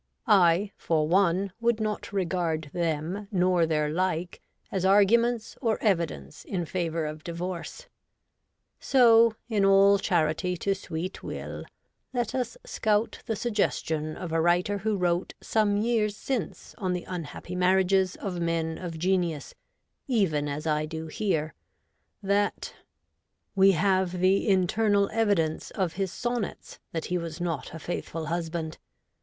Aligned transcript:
I, 0.25 0.71
for 0.77 1.07
one, 1.07 1.51
would 1.61 1.79
not 1.79 2.11
regard 2.11 2.71
them 2.73 3.27
nor 3.31 3.67
their 3.67 3.87
like 3.91 4.41
as 4.71 4.83
arguments 4.83 5.59
or 5.61 5.77
evidence 5.79 6.43
in 6.43 6.65
favour 6.65 7.05
of 7.05 7.23
divorce. 7.23 7.85
So, 8.79 9.35
in 9.47 9.63
all 9.63 9.99
charity 9.99 10.57
to 10.57 10.73
sweet 10.73 11.21
Will, 11.21 11.65
let 12.13 12.33
us 12.33 12.57
scout 12.65 13.21
the 13.27 13.35
suggestion 13.35 14.17
of 14.17 14.31
a 14.31 14.41
writer 14.41 14.79
who 14.79 14.97
wrote 14.97 15.35
some 15.39 15.77
years 15.77 16.17
since 16.17 16.73
on 16.79 16.93
the 16.93 17.01
SOME 17.01 17.03
ILL 17.03 17.03
MADE 17.03 17.03
MATCHES. 17.03 17.07
loi 17.11 17.15
unhappy 17.17 17.55
marriages 17.55 18.15
of 18.15 18.39
men 18.41 18.79
of 18.79 18.97
genius, 18.97 19.53
even 20.07 20.47
as 20.47 20.65
I 20.65 20.87
do 20.87 21.05
here, 21.09 21.53
that' 22.23 22.73
we 23.55 23.73
have 23.73 24.17
the 24.19 24.49
internal 24.49 25.11
evidence 25.13 25.69
of 25.69 25.93
his 25.93 26.11
son 26.11 26.41
nets 26.41 26.79
that 26.91 27.05
he 27.05 27.19
was 27.19 27.39
not 27.39 27.71
a 27.71 27.77
faithful 27.77 28.25
husband.' 28.25 28.79